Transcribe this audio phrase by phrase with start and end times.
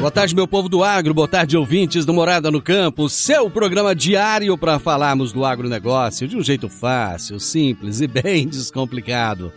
[0.00, 3.94] Boa tarde, meu povo do agro, boa tarde, ouvintes do Morada no Campo, seu programa
[3.94, 9.52] diário para falarmos do agronegócio de um jeito fácil, simples e bem descomplicado.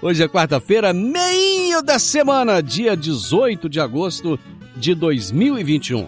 [0.00, 4.38] Hoje é quarta-feira, meio da semana, dia 18 de agosto
[4.76, 6.06] de 2021.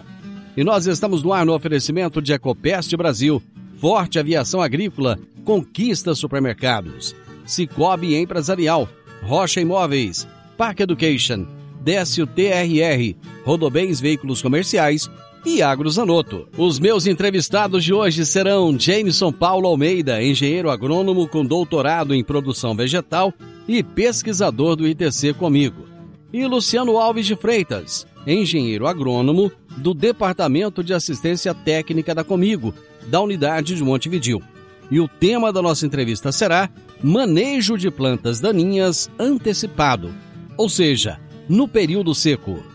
[0.55, 3.43] E nós estamos no ar no oferecimento de Ecopest Brasil,
[3.77, 7.13] Forte Aviação Agrícola, Conquista Supermercados,
[7.45, 8.87] Cicobi Empresarial,
[9.21, 10.25] Rocha Imóveis,
[10.57, 11.45] Park Education,
[11.81, 15.09] Décio TRR, Rodobens Veículos Comerciais
[15.45, 16.47] e Agrozanoto.
[16.57, 22.75] Os meus entrevistados de hoje serão Jameson Paulo Almeida, engenheiro agrônomo com doutorado em produção
[22.75, 23.31] vegetal
[23.67, 25.85] e pesquisador do ITC comigo,
[26.33, 32.73] e Luciano Alves de Freitas, engenheiro agrônomo do Departamento de Assistência Técnica da Comigo,
[33.07, 34.41] da unidade de Montevidil.
[34.89, 36.69] E o tema da nossa entrevista será
[37.03, 40.11] Manejo de plantas daninhas antecipado,
[40.57, 42.74] ou seja, no período seco.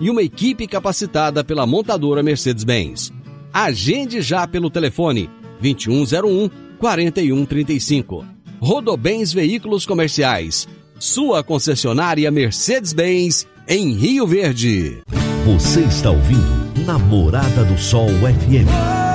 [0.00, 3.12] e uma equipe capacitada pela montadora Mercedes-Benz.
[3.52, 5.30] Agende já pelo telefone
[5.60, 8.24] 2101 4135.
[8.60, 10.68] Rodobens Veículos Comerciais.
[10.98, 14.98] Sua concessionária Mercedes-Benz em Rio Verde.
[15.44, 19.05] Você está ouvindo Namorada do Sol FM.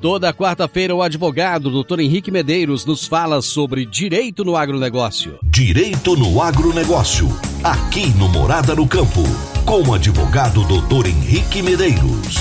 [0.00, 1.98] Toda quarta-feira, o advogado Dr.
[1.98, 5.40] Henrique Medeiros nos fala sobre direito no agronegócio.
[5.42, 7.26] Direito no agronegócio.
[7.64, 9.22] Aqui no Morada no Campo.
[9.66, 11.08] Com o advogado Dr.
[11.08, 12.36] Henrique Medeiros.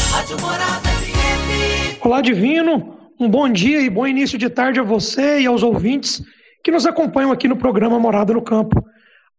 [2.04, 2.96] Olá, Divino.
[3.20, 6.22] Um bom dia e bom início de tarde a você e aos ouvintes
[6.64, 8.86] que nos acompanham aqui no programa Morada no Campo.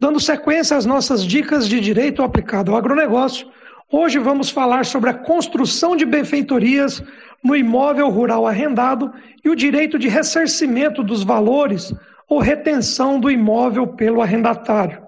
[0.01, 3.47] Dando sequência às nossas dicas de direito aplicado ao agronegócio,
[3.93, 7.01] hoje vamos falar sobre a construção de benfeitorias
[7.43, 9.13] no imóvel rural arrendado
[9.45, 11.95] e o direito de ressarcimento dos valores
[12.29, 15.03] ou retenção do imóvel pelo arrendatário.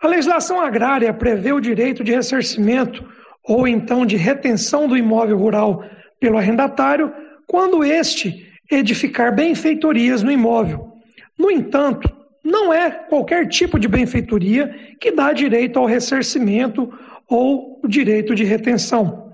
[0.00, 3.04] A legislação agrária prevê o direito de ressarcimento
[3.42, 5.84] ou então de retenção do imóvel rural
[6.20, 7.12] pelo arrendatário
[7.46, 10.92] quando este edificar benfeitorias no imóvel.
[11.36, 12.08] No entanto,
[12.44, 16.92] não é qualquer tipo de benfeitoria que dá direito ao ressarcimento
[17.26, 19.27] ou o direito de retenção.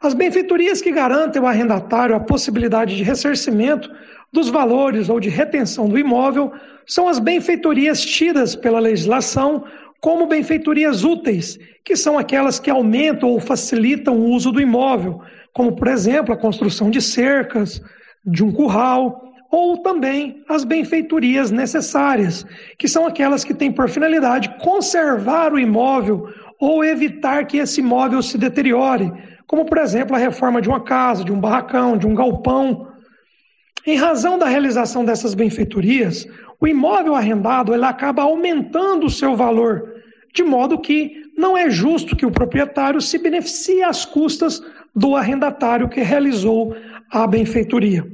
[0.00, 3.90] As benfeitorias que garantem ao arrendatário a possibilidade de ressarcimento
[4.32, 6.52] dos valores ou de retenção do imóvel
[6.86, 9.64] são as benfeitorias tidas pela legislação
[10.00, 15.20] como benfeitorias úteis, que são aquelas que aumentam ou facilitam o uso do imóvel,
[15.52, 17.80] como, por exemplo, a construção de cercas,
[18.24, 22.44] de um curral, ou também as benfeitorias necessárias,
[22.78, 26.28] que são aquelas que têm por finalidade conservar o imóvel
[26.60, 29.12] ou evitar que esse imóvel se deteriore,
[29.46, 32.88] como por exemplo a reforma de uma casa, de um barracão, de um galpão.
[33.86, 36.26] Em razão da realização dessas benfeitorias,
[36.60, 39.94] o imóvel arrendado ele acaba aumentando o seu valor,
[40.34, 44.62] de modo que não é justo que o proprietário se beneficie às custas
[44.94, 46.74] do arrendatário que realizou
[47.12, 48.06] à benfeitoria.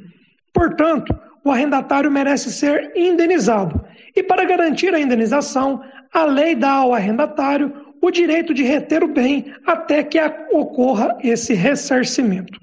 [0.53, 3.81] Portanto, o arrendatário merece ser indenizado.
[4.15, 5.83] E para garantir a indenização,
[6.13, 10.19] a lei dá ao arrendatário o direito de reter o bem até que
[10.51, 12.61] ocorra esse ressarcimento.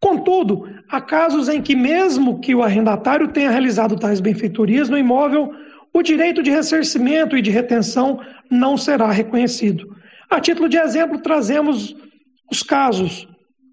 [0.00, 5.52] Contudo, há casos em que, mesmo que o arrendatário tenha realizado tais benfeitorias no imóvel,
[5.92, 8.18] o direito de ressarcimento e de retenção
[8.50, 9.94] não será reconhecido.
[10.30, 11.94] A título de exemplo, trazemos
[12.50, 13.28] os casos: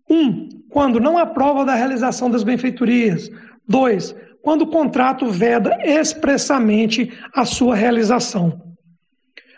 [0.10, 0.16] 1.
[0.16, 3.32] Um, quando não há prova da realização das benfeitorias.
[3.70, 4.14] 2.
[4.42, 8.67] Quando o contrato veda expressamente a sua realização.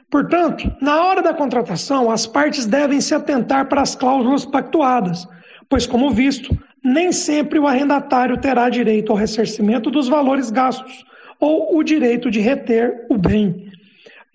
[0.10, 5.28] Portanto, na hora da contratação, as partes devem se atentar para as cláusulas pactuadas,
[5.68, 11.06] pois, como visto, nem sempre o arrendatário terá direito ao ressarcimento dos valores gastos
[11.40, 13.72] ou o direito de reter o bem.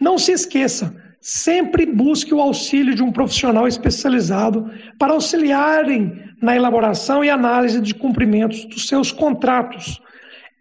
[0.01, 7.25] Não se esqueça, sempre busque o auxílio de um profissional especializado para auxiliarem na elaboração
[7.25, 10.01] e análise de cumprimentos dos seus contratos.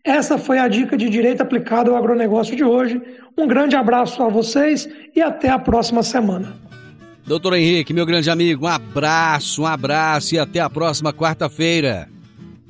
[0.04, 3.02] Essa foi a dica de direito aplicado ao agronegócio de hoje.
[3.38, 6.56] Um grande abraço a vocês e até a próxima semana.
[7.26, 12.10] Doutor Henrique, meu grande amigo, um abraço, um abraço e até a próxima quarta-feira.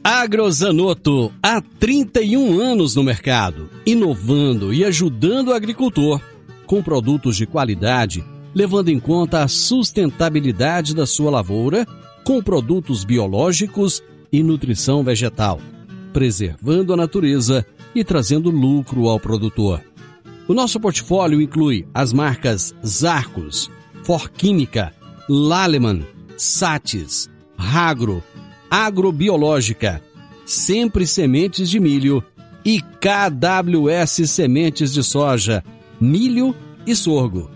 [0.04, 6.22] Agrozanoto, há 31 anos no mercado, inovando e ajudando o agricultor
[6.68, 11.86] com produtos de qualidade, levando em conta a sustentabilidade da sua lavoura,
[12.24, 15.60] com produtos biológicos e nutrição vegetal,
[16.14, 19.82] preservando a natureza e trazendo lucro ao produtor.
[20.48, 23.70] O nosso portfólio inclui as marcas Zarcos,
[24.04, 24.94] Forquímica,
[25.28, 26.06] Laleman,
[26.38, 28.24] Satis, Ragro,
[28.70, 30.02] Agrobiológica,
[30.46, 32.22] Sempre Sementes de Milho
[32.66, 35.64] e KWS Sementes de Soja,
[36.00, 36.56] Milho
[36.86, 37.50] e Sorgo.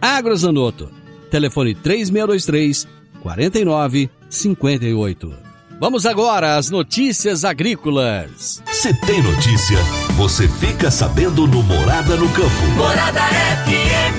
[0.00, 0.90] Agrozanoto,
[1.30, 2.88] telefone 3623
[3.20, 5.47] 4958.
[5.80, 8.60] Vamos agora às notícias agrícolas.
[8.66, 9.78] Se tem notícia,
[10.16, 12.66] você fica sabendo no Morada no Campo.
[12.76, 14.18] Morada FM.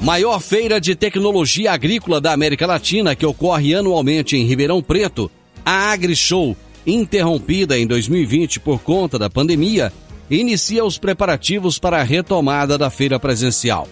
[0.00, 5.28] Maior feira de tecnologia agrícola da América Latina que ocorre anualmente em Ribeirão Preto,
[5.64, 6.56] a AgriShow,
[6.86, 9.92] interrompida em 2020 por conta da pandemia,
[10.30, 13.88] inicia os preparativos para a retomada da feira presencial.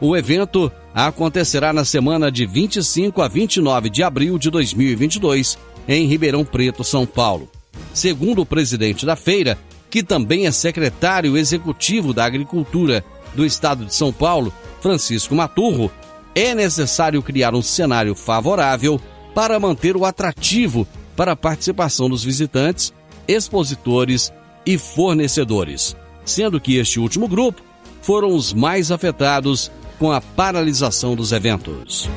[0.00, 5.58] O evento acontecerá na semana de 25 a 29 de abril de 2022,
[5.88, 7.48] em Ribeirão Preto, São Paulo.
[7.92, 9.58] Segundo o presidente da feira,
[9.90, 13.04] que também é secretário executivo da Agricultura
[13.34, 15.90] do Estado de São Paulo, Francisco Maturro,
[16.32, 19.00] é necessário criar um cenário favorável
[19.34, 20.86] para manter o atrativo
[21.16, 22.92] para a participação dos visitantes,
[23.26, 24.32] expositores
[24.64, 27.62] e fornecedores, sendo que este último grupo
[28.00, 32.08] foram os mais afetados com a paralisação dos eventos.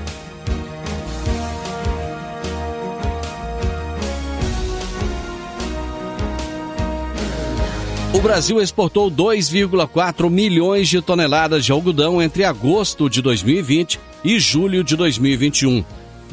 [8.13, 14.83] O Brasil exportou 2,4 milhões de toneladas de algodão entre agosto de 2020 e julho
[14.83, 15.83] de 2021,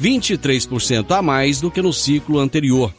[0.00, 2.92] 23% a mais do que no ciclo anterior,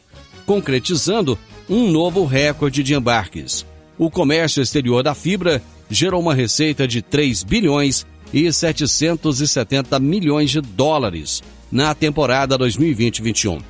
[0.45, 1.38] concretizando
[1.69, 3.66] um novo recorde de embarques.
[3.98, 10.62] O comércio exterior da fibra gerou uma receita de 3 bilhões e 770 milhões de
[10.62, 11.42] dólares
[11.72, 13.62] na temporada 2020-21.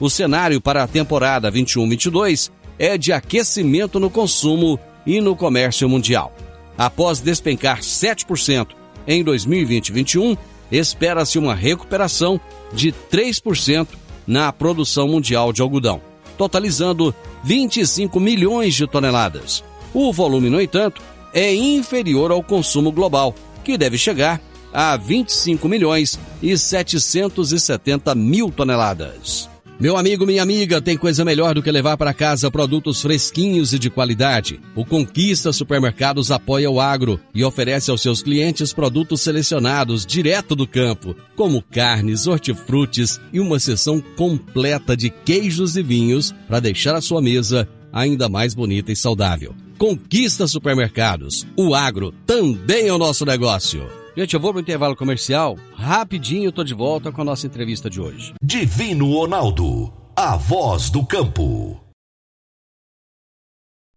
[0.00, 6.32] O cenário para a temporada 21-22 é de aquecimento no consumo e no comércio mundial.
[6.76, 8.68] Após despencar 7%
[9.06, 10.38] em 2020-21,
[10.70, 12.40] espera-se uma recuperação
[12.72, 13.88] de 3%
[14.26, 16.00] na produção mundial de algodão,
[16.36, 19.64] totalizando 25 milhões de toneladas.
[19.92, 21.00] O volume, no entanto,
[21.32, 23.34] é inferior ao consumo global,
[23.68, 24.40] que deve chegar
[24.72, 29.46] a 25 milhões e 770 mil toneladas.
[29.78, 33.78] Meu amigo, minha amiga, tem coisa melhor do que levar para casa produtos fresquinhos e
[33.78, 34.58] de qualidade.
[34.74, 40.66] O Conquista Supermercados apoia o agro e oferece aos seus clientes produtos selecionados direto do
[40.66, 47.02] campo, como carnes, hortifrutis e uma seção completa de queijos e vinhos para deixar a
[47.02, 49.54] sua mesa ainda mais bonita e saudável.
[49.78, 51.46] Conquista Supermercados.
[51.56, 53.88] O agro também é o nosso negócio.
[54.16, 55.56] Gente, eu vou para o intervalo comercial.
[55.72, 58.34] Rapidinho tô de volta com a nossa entrevista de hoje.
[58.42, 61.80] Divino Ronaldo, a voz do campo.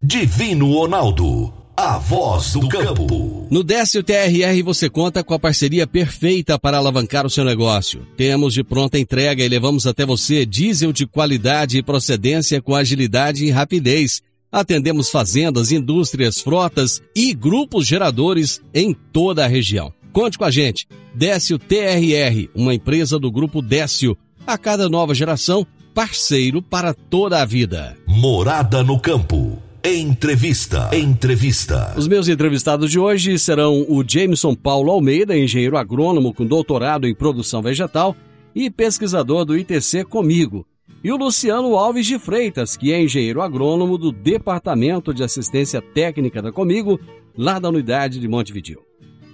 [0.00, 3.48] Divino Ronaldo, a voz do campo.
[3.50, 8.06] No Décio TRR você conta com a parceria perfeita para alavancar o seu negócio.
[8.16, 13.44] Temos de pronta entrega e levamos até você diesel de qualidade e procedência com agilidade
[13.44, 14.22] e rapidez.
[14.52, 19.90] Atendemos fazendas, indústrias, frotas e grupos geradores em toda a região.
[20.12, 20.86] Conte com a gente.
[21.14, 24.14] Décio TRR, uma empresa do grupo Décio.
[24.46, 27.96] A cada nova geração, parceiro para toda a vida.
[28.06, 29.56] Morada no campo.
[29.82, 30.90] Entrevista.
[30.92, 31.94] Entrevista.
[31.96, 37.14] Os meus entrevistados de hoje serão o Jameson Paulo Almeida, engenheiro agrônomo com doutorado em
[37.14, 38.14] produção vegetal
[38.54, 40.66] e pesquisador do ITC Comigo,
[41.04, 46.40] e o Luciano Alves de Freitas, que é engenheiro agrônomo do Departamento de Assistência Técnica
[46.40, 47.00] da Comigo,
[47.36, 48.82] lá da unidade de Montevideo.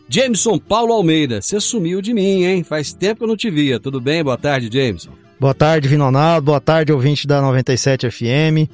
[0.09, 2.65] Jameson Paulo Almeida, você sumiu de mim, hein?
[2.65, 3.79] Faz tempo que eu não te via.
[3.79, 4.25] Tudo bem?
[4.25, 5.11] Boa tarde, Jameson.
[5.39, 6.47] Boa tarde, Vinonaldo.
[6.47, 8.71] Boa tarde, ouvinte da 97 FM.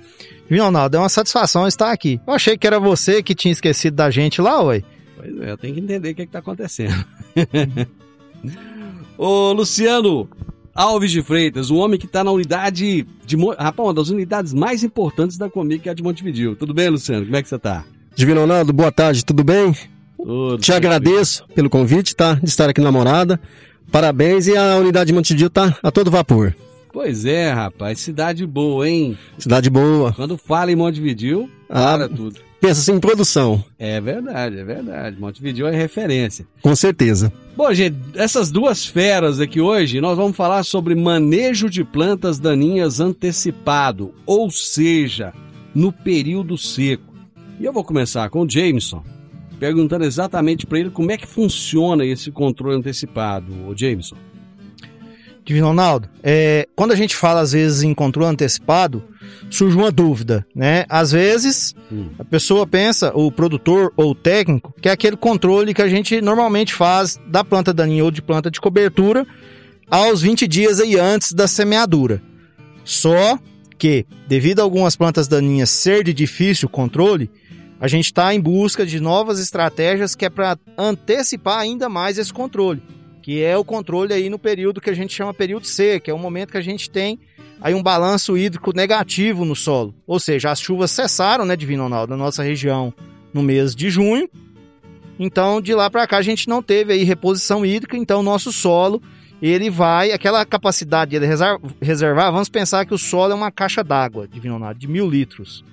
[0.48, 2.20] Vinonaldo, é uma satisfação estar aqui.
[2.24, 4.84] Eu achei que era você que tinha esquecido da gente lá, oi.
[5.16, 7.04] Pois é, eu tenho que entender o que é está acontecendo.
[9.18, 10.28] Ô, Luciano
[10.74, 13.36] Alves de Freitas, um homem que está na unidade de.
[13.58, 16.56] Rapaz, uma das unidades mais importantes da Comic, que é a de Montevideo.
[16.56, 17.24] Tudo bem, Luciano?
[17.24, 17.84] Como é que você está?
[18.16, 19.74] Divino Ronaldo, boa tarde, tudo bem?
[20.16, 21.54] Tudo Te agradeço bem.
[21.56, 22.34] pelo convite, tá?
[22.34, 23.40] De estar aqui na morada.
[23.92, 26.54] Parabéns e a unidade de Montevideo tá a todo vapor.
[26.92, 29.18] Pois é, rapaz, cidade boa, hein?
[29.38, 30.12] Cidade boa.
[30.12, 32.40] Quando fala em Montevideo, ah, para tudo.
[32.64, 33.62] Pensa assim em produção.
[33.78, 35.20] É verdade, é verdade.
[35.20, 36.46] Montevideo é referência.
[36.62, 37.30] Com certeza.
[37.54, 43.00] Bom, gente, essas duas feras aqui hoje, nós vamos falar sobre manejo de plantas daninhas
[43.00, 45.34] antecipado, ou seja,
[45.74, 47.12] no período seco.
[47.60, 49.04] E eu vou começar com o Jameson,
[49.60, 54.16] perguntando exatamente para ele como é que funciona esse controle antecipado, o Jameson.
[55.44, 59.04] Divino Ronaldo, é, quando a gente fala às vezes em controle antecipado,
[59.50, 60.84] surge uma dúvida, né?
[60.88, 62.08] Às vezes hum.
[62.18, 66.20] a pessoa pensa, o produtor ou o técnico, que é aquele controle que a gente
[66.20, 69.26] normalmente faz da planta daninha ou de planta de cobertura
[69.90, 72.22] aos 20 dias aí antes da semeadura.
[72.84, 73.38] Só
[73.78, 77.30] que, devido a algumas plantas daninhas ser de difícil controle,
[77.80, 82.32] a gente está em busca de novas estratégias que é para antecipar ainda mais esse
[82.32, 82.82] controle,
[83.24, 86.14] que é o controle aí no período que a gente chama período C, que é
[86.14, 87.18] o momento que a gente tem
[87.58, 89.94] aí um balanço hídrico negativo no solo.
[90.06, 92.92] Ou seja, as chuvas cessaram, né, Divino Ronaldo, na nossa região
[93.32, 94.28] no mês de junho.
[95.18, 98.52] Então, de lá para cá a gente não teve aí reposição hídrica, então o nosso
[98.52, 99.00] solo,
[99.40, 101.26] ele vai, aquela capacidade de
[101.80, 105.64] reservar, vamos pensar que o solo é uma caixa d'água, Divino Ronaldo, de mil litros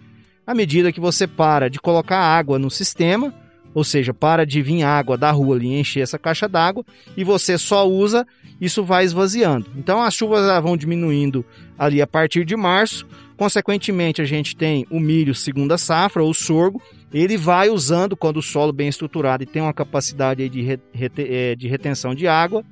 [0.45, 3.33] à medida que você para de colocar água no sistema,
[3.73, 6.85] ou seja, para de vir água da rua ali encher essa caixa d'água
[7.15, 8.27] e você só usa,
[8.59, 9.67] isso vai esvaziando.
[9.75, 11.45] Então as chuvas vão diminuindo
[11.77, 13.07] ali a partir de março.
[13.37, 18.41] Consequentemente, a gente tem o milho segunda safra, ou sorgo, ele vai usando quando o
[18.41, 20.79] solo bem estruturado e tem uma capacidade de,
[21.17, 22.63] é, de retenção de água,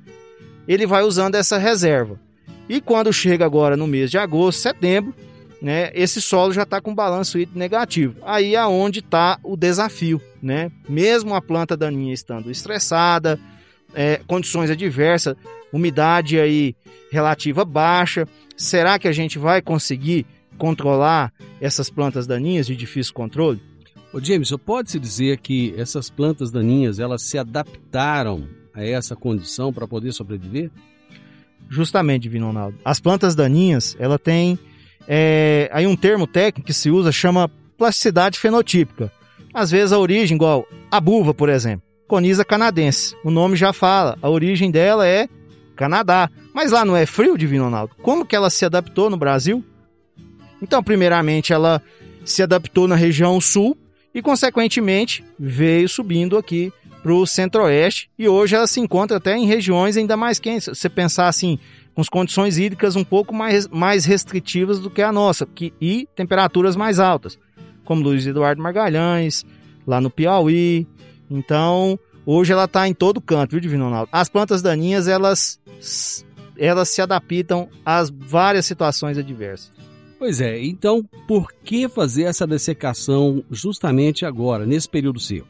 [0.68, 2.20] ele vai usando essa reserva.
[2.68, 5.12] E quando chega agora no mês de agosto, setembro,
[5.60, 8.16] né, esse solo já está com balanço hídrico negativo.
[8.22, 10.70] Aí é onde está o desafio, né?
[10.88, 13.38] Mesmo a planta daninha estando estressada,
[13.94, 15.36] é, condições adversas,
[15.72, 16.74] umidade aí
[17.10, 18.26] relativa baixa,
[18.56, 20.26] será que a gente vai conseguir
[20.56, 23.60] controlar essas plantas daninhas de difícil controle?
[24.12, 29.86] Ô James, pode-se dizer que essas plantas daninhas elas se adaptaram a essa condição para
[29.86, 30.70] poder sobreviver?
[31.68, 32.76] Justamente, Divino Ronaldo.
[32.84, 34.58] As plantas daninhas, ela tem
[35.12, 39.10] é, aí um termo técnico que se usa chama plasticidade fenotípica.
[39.52, 43.16] Às vezes a origem, igual a buva, por exemplo, Conisa canadense.
[43.24, 45.28] O nome já fala, a origem dela é
[45.74, 46.30] Canadá.
[46.54, 47.96] Mas lá não é frio, Divino Ronaldo?
[48.02, 49.64] Como que ela se adaptou no Brasil?
[50.62, 51.82] Então, primeiramente, ela
[52.24, 53.76] se adaptou na região sul
[54.14, 59.46] e, consequentemente, veio subindo aqui para o centro-oeste e hoje ela se encontra até em
[59.46, 60.64] regiões ainda mais quentes.
[60.64, 61.58] Se você pensar assim,
[61.94, 66.08] com as condições hídricas um pouco mais, mais restritivas do que a nossa que, e
[66.14, 67.38] temperaturas mais altas,
[67.84, 69.44] como Luiz Eduardo Margalhães,
[69.86, 70.86] lá no Piauí.
[71.30, 74.08] Então, hoje ela está em todo canto, viu, Divino Ronaldo?
[74.12, 75.60] As plantas daninhas, elas,
[76.56, 79.72] elas se adaptam às várias situações adversas.
[80.18, 85.48] Pois é, então por que fazer essa dessecação justamente agora, nesse período seco?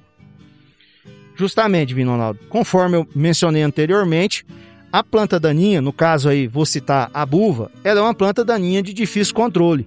[1.34, 4.46] Justamente, Divino Ronaldo, conforme eu mencionei anteriormente,
[4.92, 8.82] a planta daninha, no caso aí vou citar a buva, ela é uma planta daninha
[8.82, 9.86] de difícil controle,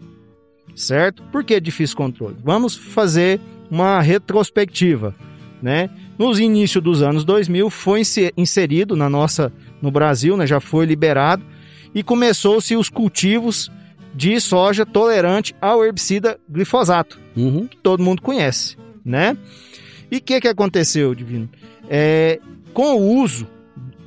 [0.76, 1.22] certo?
[1.24, 2.36] Por que difícil controle?
[2.44, 5.14] Vamos fazer uma retrospectiva,
[5.62, 5.90] né?
[6.18, 8.02] Nos inícios dos anos 2000 foi
[8.38, 10.48] inserido na nossa no Brasil, né?
[10.48, 11.44] Já foi liberado
[11.94, 13.72] e começou-se os cultivos
[14.16, 17.68] de soja tolerante ao herbicida glifosato, uhum.
[17.68, 19.36] que todo mundo conhece, né?
[20.12, 21.50] E o que, que aconteceu, Divino?
[21.90, 22.40] É,
[22.74, 23.48] com o uso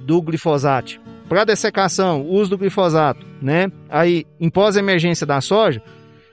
[0.07, 1.01] do glifosato.
[1.29, 3.71] Para dessecação, uso do glifosato, né?
[3.89, 5.83] Aí, em pós-emergência da soja,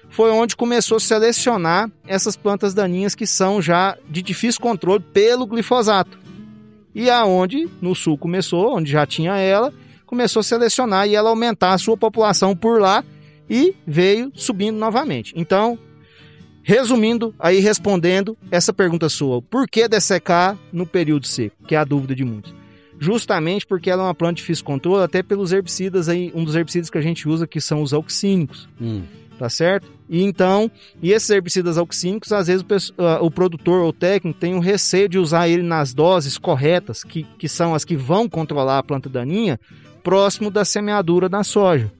[0.09, 5.47] foi onde começou a selecionar essas plantas daninhas que são já de difícil controle pelo
[5.47, 6.19] glifosato.
[6.93, 9.73] E aonde no sul começou, onde já tinha ela,
[10.05, 13.03] começou a selecionar e ela aumentar a sua população por lá
[13.49, 15.33] e veio subindo novamente.
[15.35, 15.79] Então,
[16.61, 21.55] resumindo, aí respondendo essa pergunta sua, por que dessecar no período seco?
[21.67, 22.62] Que é a dúvida de muitos.
[22.99, 26.55] Justamente porque ela é uma planta de difícil controle, até pelos herbicidas aí, um dos
[26.55, 28.67] herbicidas que a gente usa que são os auxínicos.
[28.79, 29.03] Hum
[29.37, 29.91] tá certo?
[30.09, 30.69] E então,
[31.01, 35.17] e esses herbicidas auxínicos, às vezes o, o, produtor ou técnico tem o receio de
[35.17, 39.59] usar ele nas doses corretas, que, que são as que vão controlar a planta daninha,
[40.01, 41.91] próximo da semeadura da soja.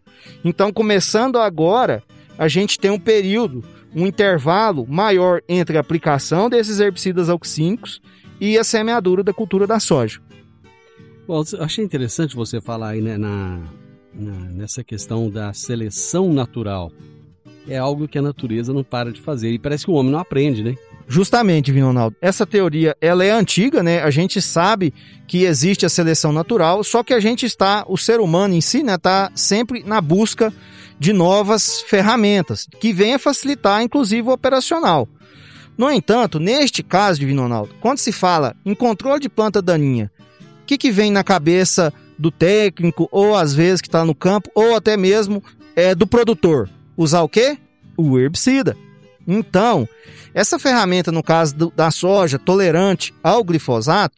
[0.44, 2.04] Então, começando agora,
[2.38, 3.64] a gente tem um período,
[3.96, 8.02] um intervalo maior entre a aplicação desses herbicidas auxínicos
[8.40, 10.22] e a semeadura da cultura da soja.
[11.34, 13.60] Bom, achei interessante você falar aí né, na,
[14.14, 16.92] na, nessa questão da seleção natural
[17.68, 19.50] é algo que a natureza não para de fazer.
[19.50, 20.76] E parece que o homem não aprende, né?
[21.08, 22.16] Justamente, Vinonaldo.
[22.22, 24.04] Essa teoria, ela é antiga, né?
[24.04, 24.94] A gente sabe
[25.28, 28.84] que existe a seleção natural, só que a gente está, o ser humano em si,
[28.84, 30.54] né, está sempre na busca
[31.00, 35.10] de novas ferramentas que venham facilitar, inclusive, o operacional.
[35.76, 40.12] No entanto, neste caso de Vinonaldo, quando se fala em controle de planta daninha,
[40.64, 44.50] o que, que vem na cabeça do técnico, ou às vezes que está no campo,
[44.56, 45.44] ou até mesmo
[45.76, 46.70] é, do produtor?
[46.98, 47.58] usar o quê?
[47.98, 48.78] O herbicida.
[49.28, 49.88] Então,
[50.34, 54.16] essa ferramenta, no caso do, da soja, tolerante ao glifosato,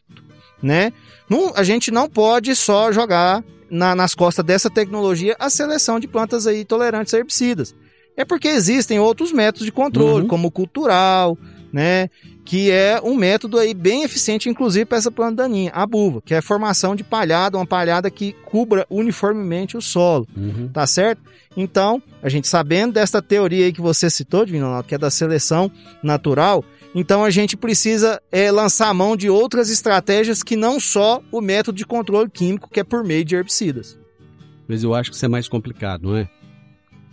[0.62, 0.92] né?
[1.28, 6.08] Não, a gente não pode só jogar na, nas costas dessa tecnologia a seleção de
[6.08, 7.74] plantas aí tolerantes a herbicidas.
[8.16, 10.28] É porque existem outros métodos de controle, uhum.
[10.28, 11.36] como o cultural,
[11.72, 12.08] né?
[12.44, 16.34] Que é um método aí bem eficiente, inclusive, para essa planta daninha, a buva, que
[16.34, 20.68] é a formação de palhada, uma palhada que cubra uniformemente o solo, uhum.
[20.72, 21.22] tá certo?
[21.56, 25.10] Então, a gente sabendo dessa teoria aí que você citou, Divino Ronaldo, que é da
[25.10, 25.70] seleção
[26.02, 31.22] natural, então a gente precisa é, lançar a mão de outras estratégias que não só
[31.30, 33.98] o método de controle químico, que é por meio de herbicidas.
[34.68, 36.28] Mas eu acho que isso é mais complicado, não é?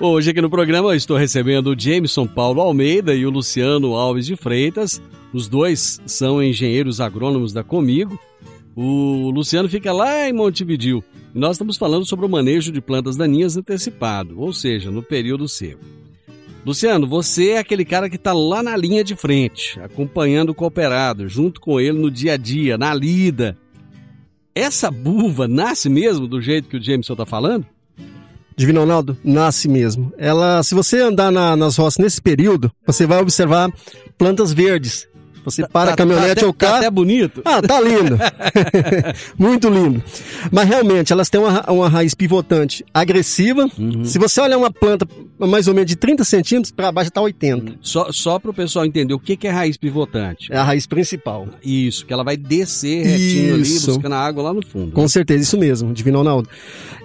[0.00, 4.34] Hoje aqui no programa estou recebendo o Jameson Paulo Almeida e o Luciano Alves de
[4.34, 5.00] Freitas.
[5.32, 8.18] Os dois são engenheiros agrônomos da Comigo.
[8.74, 11.02] O Luciano fica lá em Montevidil.
[11.32, 15.48] E nós estamos falando sobre o manejo de plantas daninhas antecipado, ou seja, no período
[15.48, 15.84] seco.
[16.66, 21.28] Luciano, você é aquele cara que está lá na linha de frente, acompanhando o cooperado,
[21.28, 23.56] junto com ele no dia a dia, na lida,
[24.54, 27.66] essa buva nasce mesmo do jeito que o Jameson está falando?
[28.56, 30.12] Divino Ronaldo, nasce mesmo.
[30.16, 33.72] Ela, se você andar na, nas roças nesse período, você vai observar
[34.16, 35.08] plantas verdes,
[35.44, 36.72] você tá, para tá, a caminhonete tá ou carro.
[36.72, 37.42] Tá até bonito.
[37.44, 38.18] Ah, tá lindo.
[39.38, 40.02] Muito lindo.
[40.50, 43.68] Mas realmente, elas têm uma, uma raiz pivotante agressiva.
[43.78, 44.04] Uhum.
[44.04, 45.06] Se você olhar uma planta
[45.38, 47.64] mais ou menos de 30 centímetros, para baixo está 80.
[47.64, 47.76] Uhum.
[47.80, 50.52] Só, só para o pessoal entender, o que, que é raiz pivotante?
[50.52, 51.48] É a raiz principal.
[51.64, 53.90] Isso, que ela vai descer retinho isso.
[53.90, 54.92] ali, buscando a água lá no fundo.
[54.92, 55.08] Com né?
[55.08, 56.48] certeza, isso mesmo, Divino Ronaldo.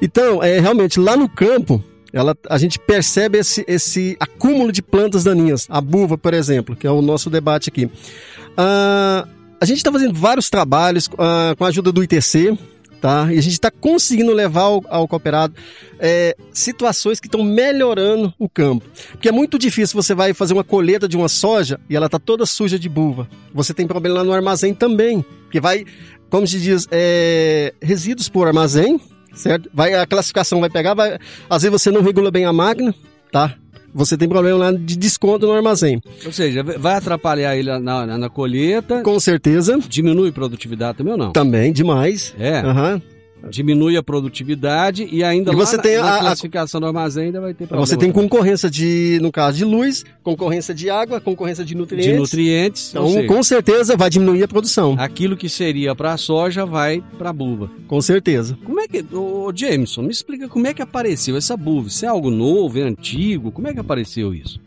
[0.01, 5.23] Então, é, realmente, lá no campo, ela, a gente percebe esse, esse acúmulo de plantas
[5.23, 5.67] daninhas.
[5.69, 7.85] A buva, por exemplo, que é o nosso debate aqui.
[7.85, 9.27] Uh,
[9.61, 12.57] a gente está fazendo vários trabalhos uh, com a ajuda do ITC,
[12.99, 13.31] tá?
[13.31, 15.53] E a gente está conseguindo levar ao, ao cooperado
[15.99, 18.85] é, situações que estão melhorando o campo.
[19.11, 22.19] Porque é muito difícil você vai fazer uma colheita de uma soja e ela está
[22.19, 23.27] toda suja de buva.
[23.53, 25.85] Você tem problema lá no armazém também, porque vai,
[26.29, 28.99] como se diz, é, resíduos por armazém,
[29.33, 29.69] certo?
[29.73, 31.17] Vai, a classificação vai pegar, vai,
[31.49, 32.93] às vezes você não regula bem a máquina,
[33.31, 33.55] tá?
[33.93, 36.01] Você tem problema lá de desconto no armazém.
[36.25, 39.01] Ou seja, vai atrapalhar ele na, na, na colheita.
[39.01, 39.79] Com certeza.
[39.87, 41.31] Diminui a produtividade também ou não?
[41.31, 42.35] Também, demais.
[42.39, 42.59] É.
[42.59, 43.01] Aham.
[43.49, 47.53] Diminui a produtividade e ainda E você tem na a- classificação do armazém ainda vai
[47.53, 47.85] ter problema.
[47.85, 52.11] Você tem concorrência de, no caso de luz, concorrência de água, concorrência de nutrientes.
[52.11, 52.89] de nutrientes.
[52.89, 54.95] Então, seja, com certeza vai diminuir a produção.
[54.99, 57.71] aquilo que seria para a soja vai para a buva.
[57.87, 58.57] Com certeza.
[58.65, 61.87] Como é que, ô Jameson, me explica como é que apareceu essa buva?
[61.87, 63.51] Isso é algo novo, é antigo?
[63.51, 64.59] Como é que apareceu isso?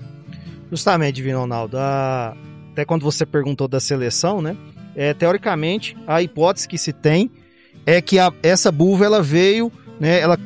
[0.71, 2.35] Justamente, Divino Ronaldo, a-
[2.73, 4.57] até quando você perguntou da seleção, né?
[4.97, 7.31] É, teoricamente, a hipótese que se tem
[7.87, 10.21] é que a- essa buva ela veio, né?
[10.21, 10.38] Ela,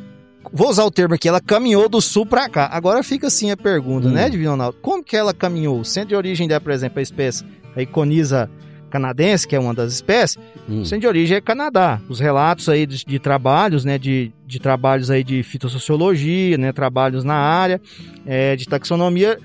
[0.52, 2.68] vou usar o termo aqui, ela caminhou do sul para cá.
[2.72, 4.12] Agora fica assim a pergunta, Hum.
[4.12, 4.78] né, Divino Ronaldo?
[4.80, 5.80] Como que ela caminhou?
[5.80, 7.44] O centro de origem dela, por exemplo, a espécie
[7.76, 8.48] a iconiza
[8.88, 10.80] canadense, que é uma das espécies, Hum.
[10.80, 12.00] o centro de origem é Canadá.
[12.08, 17.22] Os relatos aí de, de trabalhos, né, de, de trabalhos aí de fitossociologia, né, trabalhos
[17.24, 17.80] na área,
[18.24, 19.38] é, de taxonomia,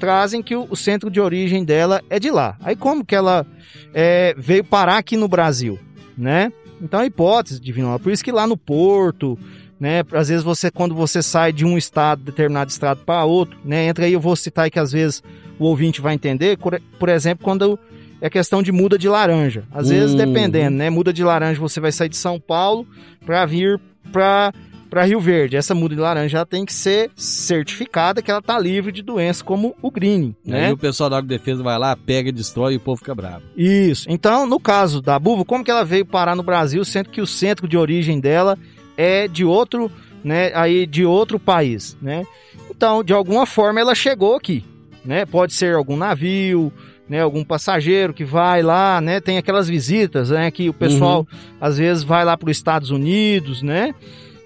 [0.00, 2.56] trazem que o, o centro de origem dela é de lá.
[2.62, 3.44] Aí como que ela
[3.92, 5.78] é, veio parar aqui no Brasil,
[6.16, 6.52] né?
[6.80, 9.38] Então a hipótese, Divino, Ronaldo, por isso que lá no Porto,
[9.80, 13.86] né, às vezes você, quando você sai de um estado, determinado estado para outro, né,
[13.86, 15.22] entra aí, eu vou citar aí que às vezes
[15.58, 17.78] o ouvinte vai entender, por, exemplo, quando
[18.20, 19.64] é questão de muda de laranja.
[19.72, 20.16] Às vezes, Uhum.
[20.16, 20.90] dependendo, né?
[20.90, 22.86] Muda de laranja, você vai sair de São Paulo
[23.24, 23.80] para vir
[24.12, 24.52] para
[24.88, 25.56] para Rio Verde.
[25.56, 29.74] Essa muda de laranja tem que ser certificada que ela tá livre de doença, como
[29.82, 30.66] o greening, né?
[30.66, 33.42] Aí o pessoal da Agrodefesa vai lá, pega, destrói e o povo fica bravo.
[33.56, 34.06] Isso.
[34.10, 37.26] Então, no caso da buva, como que ela veio parar no Brasil, sendo que o
[37.26, 38.58] centro de origem dela
[38.96, 39.90] é de outro,
[40.24, 42.24] né, aí de outro país, né?
[42.70, 44.64] Então, de alguma forma ela chegou aqui,
[45.04, 45.24] né?
[45.24, 46.72] Pode ser algum navio,
[47.08, 49.20] né, algum passageiro que vai lá, né?
[49.20, 51.26] Tem aquelas visitas, né, que o pessoal
[51.60, 53.94] às vezes vai lá para os Estados Unidos, né?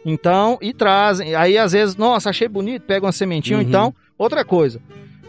[0.05, 1.35] Então, e trazem.
[1.35, 3.59] Aí às vezes, nossa, achei bonito, pega uma sementinha.
[3.59, 3.65] Uhum.
[3.65, 4.81] Então, outra coisa.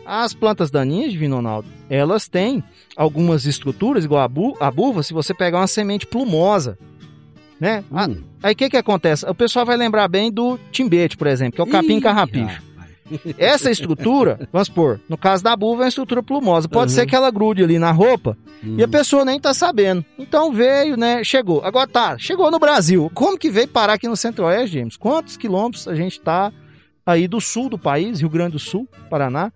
[0.06, 2.62] As plantas daninhas, Divino Ronaldo, elas têm
[2.96, 6.78] algumas estruturas, igual a, bu a buva, se você pegar uma semente plumosa,
[7.60, 7.84] né?
[7.92, 8.22] Ah, Hum.
[8.42, 9.26] Aí o que que acontece?
[9.26, 12.62] O pessoal vai lembrar bem do timbete, por exemplo, que é o capim carrapicho.
[13.38, 16.68] Essa estrutura, vamos supor, no caso da buva é uma estrutura plumosa.
[16.70, 16.96] Pode Uhum.
[17.00, 18.76] ser que ela grude ali na roupa Hum.
[18.78, 20.04] e a pessoa nem tá sabendo.
[20.18, 21.24] Então veio, né?
[21.24, 21.62] Chegou.
[21.64, 23.12] Agora tá, chegou no Brasil.
[23.14, 24.96] Como que veio parar aqui no Centro-Oeste, James?
[24.98, 26.52] Quantos quilômetros a gente tá
[27.06, 29.52] aí do sul do país, Rio Grande do Sul, Paraná,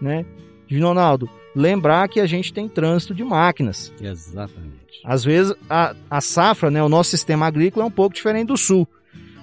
[0.00, 0.24] né?
[0.70, 3.92] Ronaldo, lembrar que a gente tem trânsito de máquinas.
[4.00, 4.80] Exatamente.
[5.04, 8.56] Às vezes a, a safra, né, o nosso sistema agrícola é um pouco diferente do
[8.56, 8.86] sul.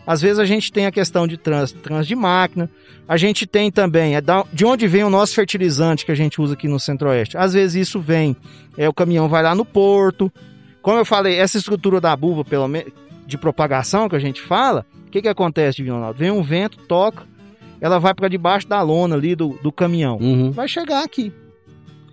[0.08, 2.70] Às vezes a gente tem a questão de trânsito, trânsito de máquina.
[3.06, 4.22] A gente tem também, é
[4.54, 7.38] de onde vem o nosso fertilizante que a gente usa aqui no Centro-Oeste.
[7.38, 8.34] Às vezes isso vem,
[8.78, 10.32] é o caminhão vai lá no porto.
[10.82, 12.94] Como eu falei, essa estrutura da buva, pelo menos
[13.26, 16.18] de propagação que a gente fala, o que que acontece, Divino Ronaldo?
[16.18, 17.28] Vem um vento, toca,
[17.82, 20.18] ela vai para debaixo da lona ali do, do caminhão.
[20.22, 20.52] Uhum.
[20.52, 21.34] Vai chegar aqui,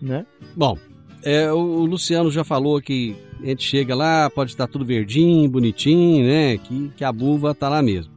[0.03, 0.27] né?
[0.57, 0.77] Bom,
[1.23, 6.27] é, o Luciano já falou que a gente chega lá, pode estar tudo verdinho, bonitinho,
[6.27, 6.57] né?
[6.59, 8.13] Que, que a buva tá lá mesmo.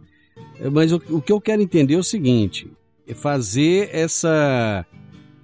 [0.60, 2.68] É, Mas o, o que eu quero entender é o seguinte:
[3.08, 4.86] é fazer essa.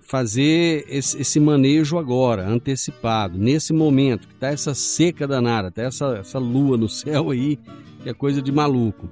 [0.01, 6.17] fazer esse, esse manejo agora, antecipado, nesse momento, que tá essa seca danada, tá essa,
[6.19, 7.59] essa lua no céu aí,
[8.01, 9.09] que é coisa de maluco.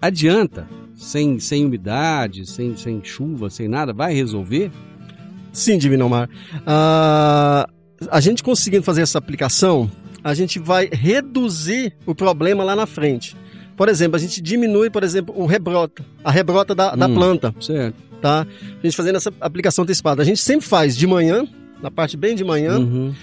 [0.00, 4.70] Adianta, sem, sem umidade, sem, sem chuva, sem nada, vai resolver?
[5.52, 6.30] Sim, Divino Omar.
[8.08, 9.90] A gente conseguindo fazer essa aplicação,
[10.24, 13.36] a gente vai reduzir o problema lá na frente.
[13.76, 17.14] Por exemplo, a gente diminui, por exemplo, o rebrota, a rebrota da, da Hum.
[17.14, 17.94] planta, Certo.
[18.20, 18.46] tá?
[18.82, 20.22] A gente fazendo essa aplicação antecipada.
[20.22, 21.46] A gente sempre faz de manhã,
[21.82, 23.14] na parte bem de manhã, Uhum.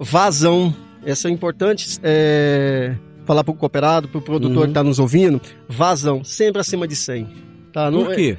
[0.00, 0.74] vazão.
[1.04, 4.62] Essa é importante é, falar para o cooperado, para o produtor Uhum.
[4.64, 5.40] que está nos ouvindo.
[5.68, 7.28] Vazão, sempre acima de 100.
[7.72, 7.90] Tá?
[7.90, 8.38] Não Por é- quê?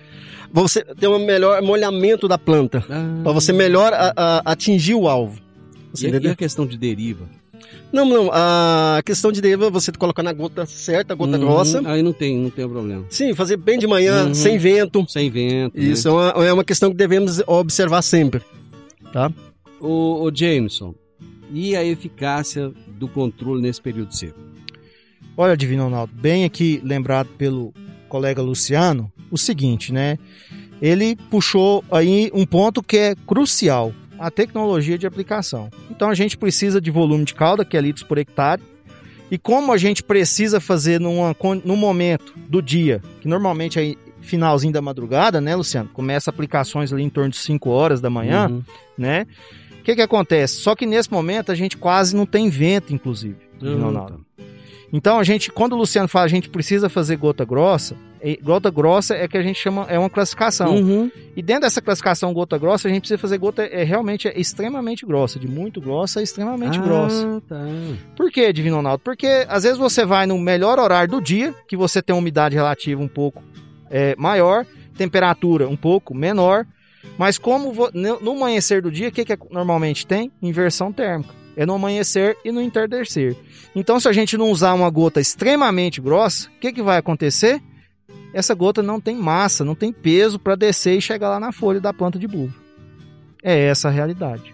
[0.51, 2.83] Você tem um melhor molhamento da planta.
[2.89, 3.21] Ah.
[3.23, 5.39] Para você melhor a- a- atingir o alvo.
[5.97, 7.25] Você E, e a questão de deriva?
[7.91, 8.29] Não, não.
[8.31, 11.81] A questão de deriva você colocar na gota certa, a gota Uhum, grossa.
[11.85, 13.05] Aí não tem, não tem problema.
[13.09, 14.33] Sim, fazer bem de manhã, Uhum.
[14.33, 15.05] sem vento.
[15.09, 15.77] Sem vento.
[15.79, 18.41] Isso é uma, é uma questão que devemos observar sempre.
[19.11, 19.29] Tá?
[19.29, 19.35] Né?
[19.79, 20.93] O, o Jameson,
[21.51, 24.39] e a eficácia do controle nesse período seco?
[25.35, 27.73] Olha, Divino Ronaldo, bem aqui lembrado pelo
[28.09, 30.17] colega Luciano, o seguinte, né?
[30.81, 35.69] Ele puxou aí um ponto que é crucial, a tecnologia de aplicação.
[35.89, 38.61] Então a gente precisa de volume de calda, que é litros por hectare,
[39.29, 44.71] E como a gente precisa fazer numa, num momento do dia, que normalmente é finalzinho
[44.71, 45.89] da madrugada, né, Luciano?
[45.93, 48.63] Começa aplicações ali em torno de 5 horas da manhã, Uhum.
[48.97, 49.27] né?
[49.81, 50.61] O que que acontece?
[50.61, 54.07] Só que nesse momento a gente quase não tem vento, inclusive, Uhum.
[54.93, 57.97] Então a gente, quando o Luciano fala a gente precisa fazer gota grossa,
[58.35, 60.75] gota grossa é que a gente chama, é uma classificação.
[60.75, 61.11] Uhum.
[61.35, 65.05] E dentro dessa classificação gota grossa, a gente precisa fazer gota é realmente é extremamente
[65.05, 67.37] grossa, de muito grossa a extremamente grossa.
[67.37, 67.65] Ah, tá.
[68.15, 69.01] Por que, Divino Ronaldo?
[69.03, 72.55] Porque às vezes você vai no melhor horário do dia, que você tem uma umidade
[72.55, 73.41] relativa um pouco
[73.89, 74.65] é, maior,
[74.97, 76.65] temperatura um pouco menor,
[77.17, 80.31] mas como no no amanhecer do dia, o que, que normalmente tem?
[80.41, 81.33] Inversão térmica.
[81.55, 83.35] É no amanhecer e no entardecer.
[83.75, 87.61] Então, se a gente não usar uma gota extremamente grossa, o que, que vai acontecer?
[88.33, 91.79] Essa gota não tem massa, não tem peso para descer e chegar lá na folha
[91.79, 92.53] da planta de bulbo.
[93.43, 94.53] É essa a realidade.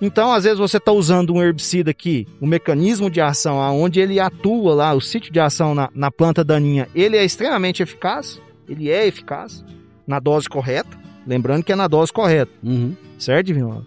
[0.00, 4.18] Então, às vezes você está usando um herbicida aqui, o mecanismo de ação, aonde ele
[4.18, 8.90] atua lá, o sítio de ação na, na planta daninha, ele é extremamente eficaz, ele
[8.90, 9.62] é eficaz,
[10.06, 12.96] na dose correta, lembrando que é na dose correta, Uhum.
[13.18, 13.86] certo, Divino?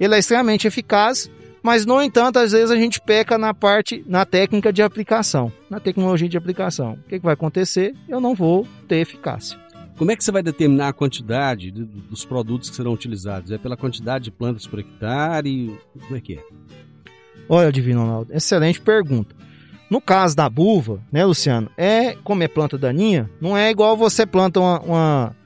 [0.00, 1.30] Ele é extremamente eficaz,
[1.64, 5.80] mas, no entanto, às vezes a gente peca na parte, na técnica de aplicação, na
[5.80, 6.92] tecnologia de aplicação.
[6.92, 7.94] O que, que vai acontecer?
[8.08, 9.58] Eu não vou ter eficácia.
[9.96, 13.50] Como é que você vai determinar a quantidade de- dos produtos que serão utilizados?
[13.50, 15.74] É pela quantidade de plantas por hectare?
[16.00, 16.44] Como é que é?
[17.48, 19.34] Olha, Divino Ronaldo, excelente pergunta.
[19.90, 24.26] No caso da buva, né, Luciano, é como é planta daninha, não é igual você
[24.26, 25.36] planta uma, uma,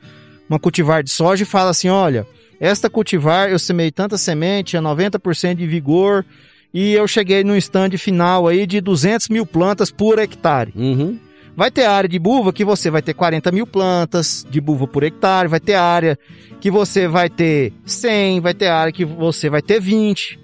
[0.49, 2.27] uma cultivar de soja e fala assim: olha,
[2.61, 6.25] esta cultivar eu semei tanta semente, é 90% de vigor,
[6.73, 10.73] e eu cheguei no stand final aí de 200 mil plantas por hectare.
[10.77, 11.19] Uhum.
[11.57, 15.03] Vai ter área de buva que você vai ter 40 mil plantas de buva por
[15.03, 16.19] hectare, vai ter área
[16.61, 20.39] que você vai ter 100, vai ter área que você vai ter 20,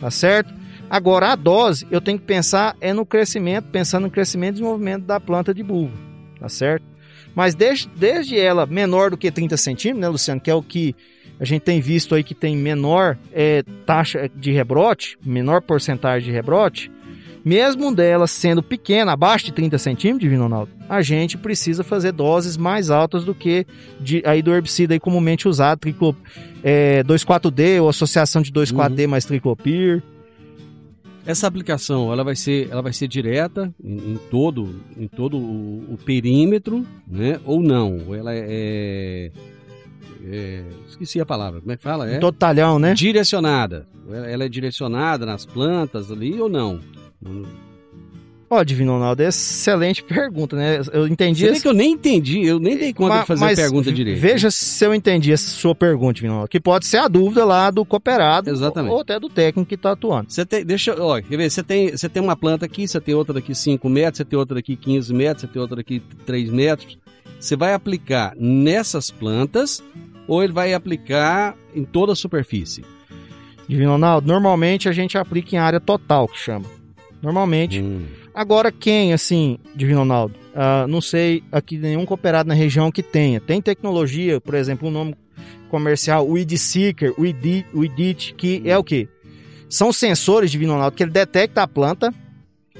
[0.00, 0.54] tá certo?
[0.88, 5.04] Agora, a dose, eu tenho que pensar é no crescimento, pensando no crescimento e desenvolvimento
[5.04, 5.92] da planta de buva,
[6.38, 6.95] tá certo?
[7.36, 10.96] Mas desde, desde ela menor do que 30 centímetros, né, Luciano, que é o que
[11.38, 16.34] a gente tem visto aí que tem menor é, taxa de rebrote, menor porcentagem de
[16.34, 16.90] rebrote,
[17.44, 22.56] mesmo dela sendo pequena, abaixo de 30 centímetros, Divino Ronaldo, a gente precisa fazer doses
[22.56, 23.66] mais altas do que
[24.00, 26.16] de, aí do herbicida aí comumente usado, triclo,
[26.64, 30.02] é, 2,4-D ou associação de 2,4-D mais triclopir.
[31.26, 35.94] Essa aplicação, ela vai ser, ela vai ser direta em, em todo, em todo o,
[35.94, 37.40] o perímetro, né?
[37.44, 38.14] Ou não?
[38.14, 39.32] Ela é,
[40.24, 41.60] é- esqueci a palavra.
[41.60, 42.08] Como é que fala?
[42.08, 42.94] É Todo talhão, né?
[42.94, 43.86] direcionada.
[44.08, 46.78] Ela, ela é direcionada nas plantas ali ou não?
[48.48, 50.80] Ó, Divino Ronaldo, excelente pergunta, né?
[50.92, 53.40] Eu entendi Você esse- que eu nem entendi, eu nem dei conta Ma- de fazer
[53.40, 54.20] mas a pergunta direito.
[54.20, 57.72] Veja se eu entendi essa sua pergunta, Divino Ronaldo, que pode ser a dúvida lá
[57.72, 58.92] do cooperado Exatamente.
[58.92, 60.30] ou até do técnico que está atuando.
[60.30, 61.50] Você tem, deixa, ó, quer ver?
[61.50, 64.38] Você tem, você tem uma planta aqui, você tem outra daqui 5 metros, você tem
[64.38, 66.96] outra daqui 15 metros, você tem outra daqui 3 metros.
[67.40, 69.82] Você vai aplicar nessas plantas
[70.28, 72.84] ou ele vai aplicar em toda a superfície?
[73.68, 76.64] Divino Ronaldo, normalmente a gente aplica em área total, que chama.
[77.20, 77.80] Normalmente.
[77.80, 78.04] Hum.
[78.36, 83.40] Agora, quem, assim, Divino Ronaldo, ah, não sei aqui nenhum cooperado na região que tenha.
[83.40, 85.16] Tem tecnologia, por exemplo, o nome
[85.70, 89.08] comercial, o Weed Seeker, o Weed, o Weedit, que é o quê?
[89.70, 92.12] São sensores, Divino Ronaldo, que ele detecta a planta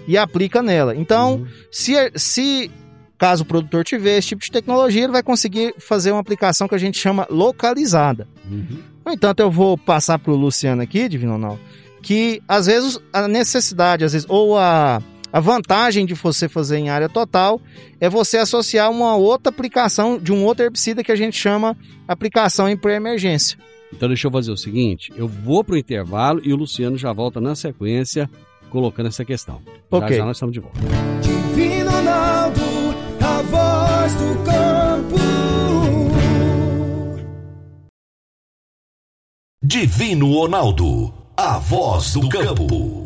[0.06, 0.94] e aplica nela.
[0.94, 1.46] Então, Uhum.
[1.70, 2.70] se, se
[3.16, 6.74] caso o produtor tiver esse tipo de tecnologia, ele vai conseguir fazer uma aplicação que
[6.74, 8.28] a gente chama localizada.
[8.44, 8.78] Uhum.
[9.06, 11.60] No entanto, eu vou passar para o Luciano aqui, Divino Ronaldo,
[12.02, 15.02] que às vezes a necessidade, às vezes, ou a,
[15.36, 17.60] a vantagem de você fazer em área total
[18.00, 21.76] é você associar uma outra aplicação de um outro herbicida que a gente chama
[22.08, 23.58] aplicação em pré-emergência.
[23.92, 27.38] Então deixa eu fazer o seguinte, eu vou pro intervalo e o Luciano já volta
[27.38, 28.30] na sequência
[28.70, 29.60] colocando essa questão.
[29.66, 30.16] Já, Ok.
[30.16, 30.80] já nós estamos de volta.
[31.20, 32.62] Divino Ronaldo,
[33.20, 35.16] a voz do campo.
[39.62, 43.05] Divino Ronaldo, a voz do campo.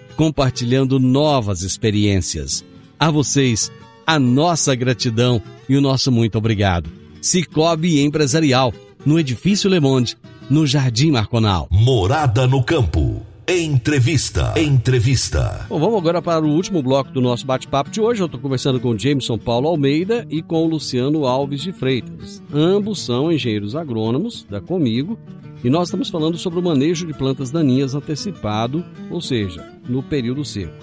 [0.15, 2.63] compartilhando novas experiências.
[2.99, 3.71] A vocês,
[4.05, 6.89] a nossa gratidão e o nosso muito obrigado.
[7.21, 8.73] Cicobi Empresarial,
[9.05, 10.17] no Edifício Le Monde,
[10.49, 11.67] no Jardim Marconal.
[11.71, 13.25] Morada no campo.
[13.47, 14.53] Entrevista.
[14.55, 15.65] Entrevista.
[15.67, 18.21] Bom, vamos agora para o último bloco do nosso bate-papo de hoje.
[18.21, 22.41] Eu estou conversando com o Jameson Paulo Almeida e com o Luciano Alves de Freitas.
[22.53, 25.19] Ambos são engenheiros agrônomos da Comigo
[25.63, 30.45] e nós estamos falando sobre o manejo de plantas daninhas antecipado, ou seja, no período
[30.45, 30.73] seco.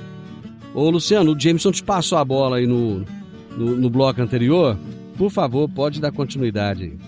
[0.75, 3.05] Ô Luciano, o Jameson te passou a bola aí no,
[3.57, 4.77] no, no bloco anterior.
[5.17, 6.99] Por favor, pode dar continuidade aí.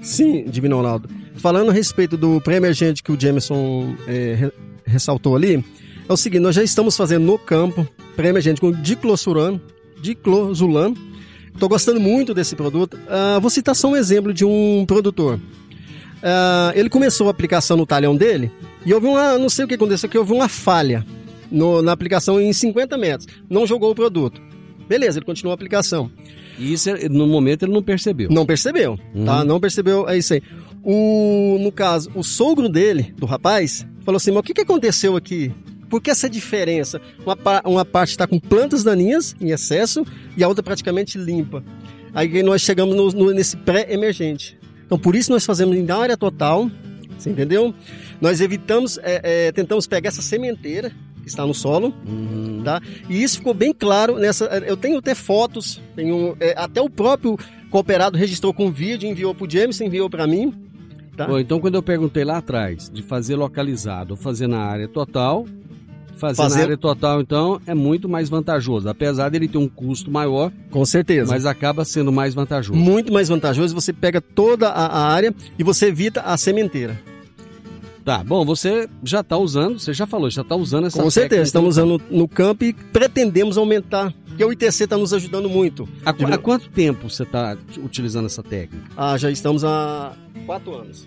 [0.00, 1.08] Sim, Divino Ronaldo.
[1.34, 4.50] Falando a respeito do pré-emergente que o Jameson é,
[4.84, 5.64] ressaltou ali,
[6.08, 9.60] é o seguinte, nós já estamos fazendo no campo pré-emergente com diclosurano,
[10.00, 10.96] diclosulano.
[11.54, 12.94] Estou gostando muito desse produto.
[12.94, 15.36] Uh, vou citar só um exemplo de um produtor.
[15.36, 18.50] Uh, ele começou a aplicação no talhão dele
[18.84, 21.04] e houve uma, não sei o que aconteceu, que houve uma falha
[21.50, 23.28] no, na aplicação em 50 metros.
[23.48, 24.40] Não jogou o produto.
[24.88, 26.10] Beleza, ele continuou a aplicação.
[26.58, 28.28] E isso, no momento, ele não percebeu.
[28.30, 29.24] Não percebeu, uhum.
[29.24, 29.44] tá?
[29.44, 30.42] Não percebeu, é isso aí.
[30.82, 35.16] O, no caso, o sogro dele, do rapaz, falou assim, mas o que, que aconteceu
[35.16, 35.52] aqui?
[35.88, 37.00] Por que essa diferença?
[37.24, 41.62] Uma, uma parte está com plantas daninhas em excesso e a outra praticamente limpa.
[42.14, 44.58] Aí nós chegamos no, no, nesse pré-emergente.
[44.86, 46.70] Então, por isso nós fazemos em área total,
[47.18, 47.74] você entendeu?
[48.20, 52.62] Nós evitamos, é, é, tentamos pegar essa sementeira que está no solo, uhum.
[52.64, 52.80] tá?
[53.08, 54.46] E isso ficou bem claro nessa.
[54.66, 57.38] Eu tenho até fotos, tenho é, até o próprio
[57.70, 60.52] cooperado registrou com vídeo, enviou para o James, enviou para mim.
[61.20, 61.26] Tá?
[61.26, 65.44] Bom, então quando eu perguntei lá atrás de fazer localizado ou fazer na área total,
[66.16, 70.10] fazer, fazer, na área total então é muito mais vantajoso, apesar dele ter um custo
[70.10, 70.50] maior.
[70.70, 71.30] Com certeza.
[71.30, 72.80] Mas acaba sendo mais vantajoso.
[72.80, 76.98] Muito mais vantajoso, você pega toda a, a área e você evita a sementeira.
[78.02, 81.42] Tá, bom, você já está usando, você já falou, já está usando essa Com certeza,
[81.42, 85.86] estamos usando no campo e pretendemos aumentar, porque o ITC está nos ajudando muito.
[86.02, 88.86] Há, há quanto tempo você está utilizando essa técnica?
[88.96, 90.14] Ah, já estamos há
[90.46, 91.06] quatro anos.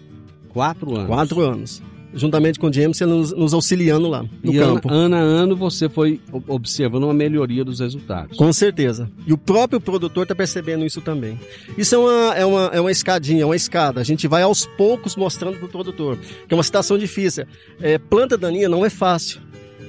[0.50, 1.08] Quatro anos?
[1.08, 4.90] Quatro anos juntamente com o James, nos, nos auxiliando lá no e campo.
[4.90, 8.38] Ano, ano a ano você foi observando uma melhoria dos resultados.
[8.38, 9.10] Com certeza.
[9.26, 11.40] E o próprio produtor está percebendo isso também.
[11.78, 14.00] Isso é uma, é, uma, é uma escadinha, é uma escada.
[14.00, 17.46] A gente vai aos poucos mostrando para o produtor, que é uma situação difícil.
[17.82, 19.42] É, planta daninha não é fácil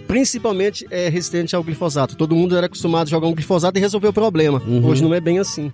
[0.06, 2.14] principalmente é resistente ao glifosato.
[2.14, 4.62] Todo mundo era acostumado a jogar um glifosato e resolver o problema.
[4.66, 4.84] Uhum.
[4.86, 5.72] Hoje não é bem assim.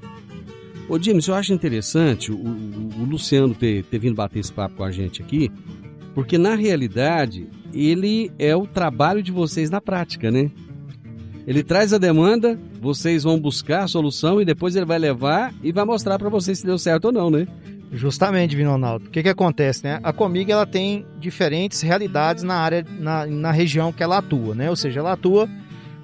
[0.91, 4.83] Ô, James, eu acho interessante o, o, Luciano ter, ter vindo bater esse papo com
[4.83, 5.49] a gente aqui,
[6.17, 10.51] porque na realidade, ele é o trabalho de vocês na prática, né?
[11.47, 15.71] Ele traz a demanda, vocês vão buscar a solução e depois ele vai levar e
[15.71, 17.47] vai mostrar para vocês se deu certo ou não, né?
[17.93, 19.07] Justamente, Vino Ronaldo.
[19.07, 20.01] O que, que acontece, né?
[20.03, 24.69] A Comigo ela tem diferentes realidades na área, na, na região que ela atua, né?
[24.69, 25.49] Ou seja, ela atua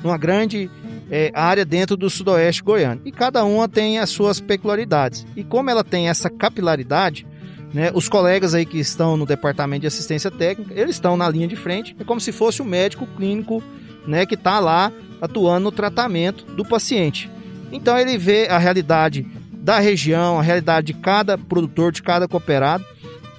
[0.01, 0.71] numa grande
[1.11, 3.01] é, área dentro do sudoeste goiano.
[3.05, 5.27] E cada uma tem as suas peculiaridades.
[5.37, 7.27] E como ela tem essa capilaridade,
[7.73, 7.91] né?
[7.93, 11.57] Os colegas aí que estão no departamento de assistência técnica, eles estão na linha de
[11.57, 13.63] frente, é como se fosse o um médico clínico
[14.07, 17.31] né, que está lá atuando no tratamento do paciente.
[17.73, 22.85] Então ele vê a realidade da região, a realidade de cada produtor, de cada cooperado,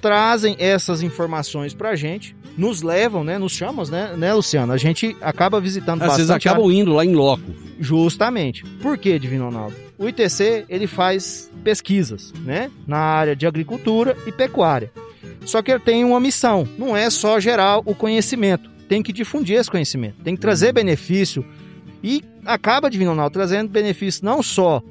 [0.00, 4.72] trazem essas informações para a gente, nos levam, né, nos chamam, né, né, Luciano?
[4.72, 6.26] A gente acaba visitando Às bastante.
[6.26, 7.42] Vocês acabam indo lá em loco.
[7.78, 8.64] Justamente.
[8.82, 9.76] Por que, Divino Ronaldo?
[9.96, 14.90] O ITC, ele faz pesquisas, né, na área de agricultura e pecuária.
[15.46, 19.56] Só que ele tem uma missão, não é só gerar o conhecimento, tem que difundir
[19.56, 21.44] esse conhecimento, tem que trazer benefício
[22.02, 24.82] e acaba, Divino Ronaldo, trazendo benefício não só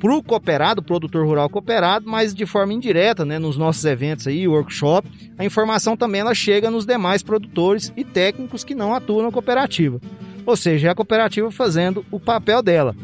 [0.00, 4.48] para o cooperado, produtor rural cooperado, mas de forma indireta, né, nos nossos eventos aí,
[4.48, 5.06] workshop,
[5.38, 10.00] a informação também ela chega nos demais produtores e técnicos que não atuam na cooperativa.
[10.46, 12.96] Ou seja, é a cooperativa fazendo o papel dela.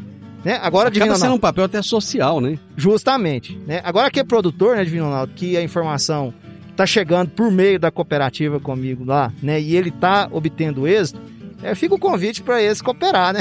[0.42, 0.54] Né?
[0.62, 2.58] Agora, Acaba Divino sendo um papel até social, né?
[2.76, 3.58] Justamente.
[3.66, 3.80] Né?
[3.84, 6.32] Agora que é produtor, né, Divino Ronaldo, que a informação
[6.70, 11.20] está chegando por meio da cooperativa comigo lá, né, e ele está obtendo êxito,
[11.62, 13.40] é, fica o convite para eles cooperar, né?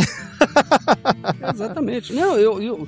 [1.53, 2.13] Exatamente.
[2.13, 2.87] Não, eu, eu,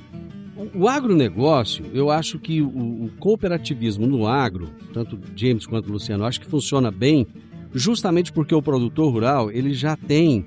[0.74, 6.40] o agronegócio, eu acho que o, o, cooperativismo no agro, tanto James quanto Luciano, acho
[6.40, 7.26] que funciona bem,
[7.72, 10.44] justamente porque o produtor rural ele já tem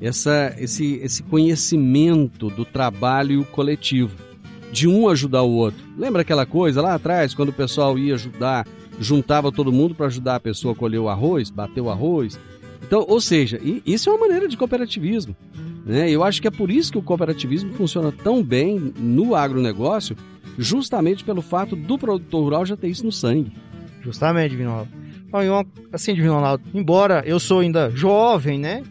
[0.00, 4.16] essa, esse, esse conhecimento do trabalho coletivo,
[4.70, 5.82] de um ajudar o outro.
[5.96, 8.66] Lembra aquela coisa lá atrás, quando o pessoal ia ajudar,
[9.00, 12.38] juntava todo mundo para ajudar a pessoa a colher o arroz, bater o arroz?
[12.82, 15.36] Então, ou seja, isso é uma maneira de cooperativismo.
[15.88, 16.10] Né?
[16.10, 20.14] Eu acho que é por isso que o cooperativismo funciona tão bem no agronegócio,
[20.58, 23.50] justamente pelo fato do produtor rural já ter isso no sangue.
[24.02, 24.90] Justamente, Divino Ronaldo.
[25.90, 28.82] Assim, Divino Ronaldo, embora eu sou ainda jovem, né?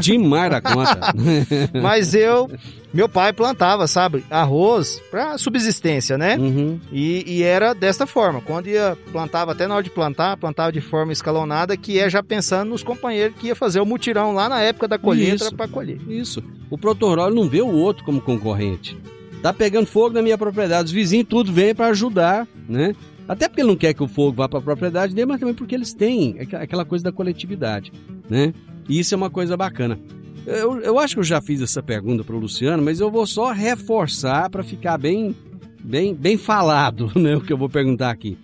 [0.00, 1.12] Demais da conta.
[1.82, 2.50] Mas eu,
[2.92, 6.36] meu pai plantava, sabe, arroz para subsistência, né?
[6.38, 6.78] Uhum.
[6.92, 8.40] E, e era desta forma.
[8.40, 12.22] Quando ia plantava, até na hora de plantar, plantava de forma escalonada, que é já
[12.22, 15.98] pensando nos companheiros que ia fazer o mutirão lá na época da colheita para colher.
[16.08, 16.42] Isso.
[16.70, 18.96] O produtor não vê o outro como concorrente.
[19.42, 20.86] Tá pegando fogo na minha propriedade.
[20.86, 22.94] Os vizinhos tudo vêm para ajudar, né?
[23.28, 25.54] Até porque ele não quer que o fogo vá para a propriedade dele, mas também
[25.54, 27.92] porque eles têm aqu- aquela coisa da coletividade,
[28.28, 28.54] né?
[28.88, 29.98] E isso é uma coisa bacana.
[30.46, 33.26] Eu, eu acho que eu já fiz essa pergunta para o Luciano, mas eu vou
[33.26, 35.36] só reforçar para ficar bem,
[35.84, 37.36] bem, bem falado, né?
[37.36, 38.38] O que eu vou perguntar aqui.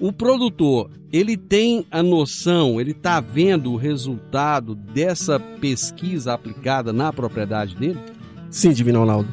[0.00, 7.12] O produtor, ele tem a noção, ele está vendo o resultado dessa pesquisa aplicada na
[7.12, 8.00] propriedade dele?
[8.50, 9.28] Sim, Divino Ronaldo.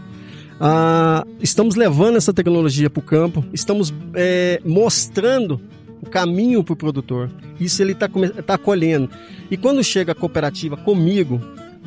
[0.60, 5.60] Ah, estamos levando essa tecnologia para o campo, estamos é, mostrando
[6.10, 7.30] caminho para o produtor.
[7.60, 8.10] Isso ele está
[8.46, 9.10] tá colhendo.
[9.50, 11.42] E quando chega a cooperativa comigo,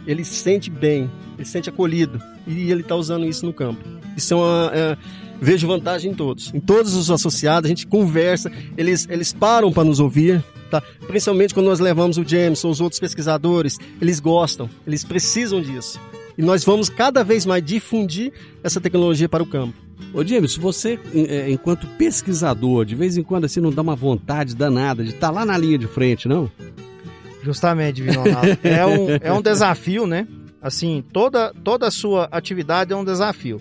[0.07, 3.83] ele se sente bem, ele se sente acolhido e ele está usando isso no campo.
[4.17, 4.71] Isso é uma.
[4.73, 4.97] é,
[5.41, 6.53] vejo vantagem em todos.
[6.55, 10.43] Em todos os associados, a gente conversa, eles, eles param para nos ouvir.
[10.71, 10.83] Tá?
[11.07, 16.01] Principalmente quando nós levamos o Jameson, os outros pesquisadores, eles gostam, eles precisam disso.
[16.37, 18.33] E nós vamos cada vez mais difundir
[18.63, 19.75] essa tecnologia para o campo.
[20.13, 24.55] Ô James, você, é, enquanto pesquisador, de vez em quando assim não dá uma vontade
[24.57, 26.51] danada de estar lá na linha de frente, não?
[27.43, 28.59] Justamente, Divino Ronaldo.
[28.63, 30.27] É um, é um desafio, né?
[30.61, 33.61] Assim, toda, toda a sua atividade é um desafio.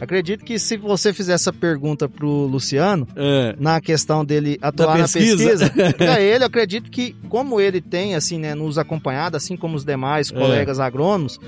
[0.00, 3.54] Acredito que se você fizer essa pergunta pro Luciano, É.
[3.58, 5.36] na questão dele atuar na pesquisa.
[5.70, 9.76] pesquisa, para ele, eu acredito que, como ele tem, assim, né, nos acompanhado, assim como
[9.76, 10.34] os demais É.
[10.38, 11.40] colegas agrônomos,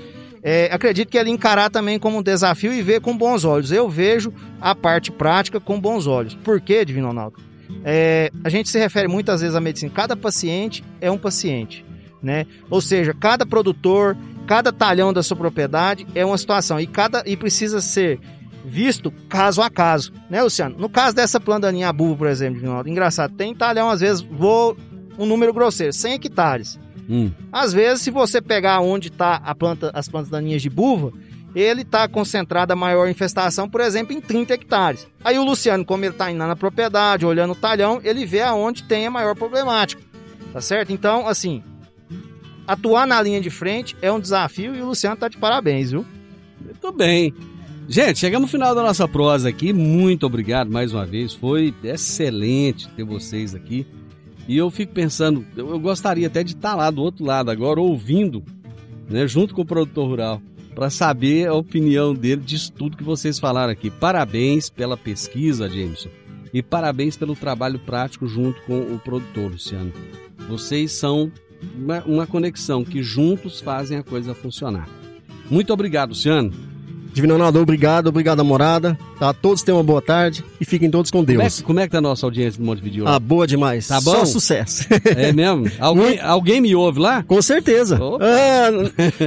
[0.49, 3.73] é, acredito que ele encarar também como um desafio e ver com bons olhos.
[3.73, 6.37] Eu vejo a parte prática com bons olhos.
[6.37, 7.37] Por quê, Divino Ronaldo?
[7.85, 9.91] É, a gente se refere muitas vezes à medicina.
[9.93, 11.85] Cada paciente é um paciente,
[12.23, 12.47] né?
[12.71, 14.17] Ou seja, cada produtor,
[14.47, 18.21] cada talhão da sua propriedade é uma situação e cada e precisa ser
[18.65, 20.77] visto caso a caso, né, Luciano?
[20.79, 24.23] No caso dessa planta daninha abuba, por exemplo, Divino Ronaldo, engraçado, tem talhão às vezes
[24.23, 24.77] vou
[25.19, 26.86] um número grosseiro, 100 hectares.
[27.09, 27.31] Hum.
[27.53, 31.13] Às vezes, se você pegar onde está a planta, as plantas daninhas de buva,
[31.55, 35.07] ele está concentrada a maior infestação, por exemplo, em 30 hectares.
[35.25, 38.83] Aí o Luciano, como ele está indo na propriedade, olhando o talhão, ele vê aonde
[38.83, 40.03] tem a maior problemática.
[40.53, 40.93] Tá certo?
[40.93, 41.63] Então, assim,
[42.67, 46.05] atuar na linha de frente é um desafio e o Luciano tá de parabéns, viu?
[46.61, 47.33] Muito bem.
[47.89, 49.73] Gente, chegamos no final da nossa prosa aqui.
[49.73, 51.33] Muito obrigado mais uma vez.
[51.33, 53.87] Foi excelente ter vocês aqui.
[54.49, 57.81] E eu fico pensando, eu, eu gostaria até de estar lá do outro lado agora,
[57.81, 58.45] ouvindo,
[59.09, 60.43] né, junto com o produtor rural,
[60.75, 63.91] para saber a opinião dele disso tudo que vocês falaram aqui.
[63.91, 66.11] Parabéns pela pesquisa, Jameson.
[66.53, 69.93] E parabéns pelo trabalho prático junto com o produtor, Luciano.
[70.49, 71.33] Vocês são
[71.75, 74.89] uma, uma conexão que juntos fazem a coisa funcionar.
[75.51, 76.53] Muito obrigado, Luciano.
[77.17, 78.99] Divino Ronaldo, obrigado, obrigado, morada.
[79.19, 79.33] Tá?
[79.33, 81.63] Todos tenham uma boa tarde e fiquem todos com Como é, Deus.
[81.63, 83.09] como é que tá a nossa audiência no Montevideo?
[83.09, 83.89] Ah, boa demais.
[83.89, 84.11] Tá bom?
[84.17, 84.85] Só sucesso.
[85.17, 85.65] É mesmo?
[85.79, 87.23] Alguém, alguém me ouve lá?
[87.23, 87.99] Com certeza.
[88.05, 88.23] Opa.
[88.23, 88.69] Ah,